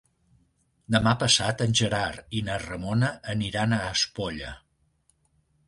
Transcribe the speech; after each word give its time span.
Demà 0.95 1.11
passat 1.23 1.61
en 1.65 1.75
Gerard 1.81 2.33
i 2.39 2.43
na 2.49 2.57
Ramona 2.65 3.13
aniran 3.37 3.79
a 3.81 3.81
Espolla. 3.93 4.59